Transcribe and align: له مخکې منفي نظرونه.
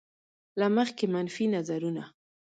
له 0.59 0.67
مخکې 0.75 1.05
منفي 1.13 1.45
نظرونه. 1.55 2.03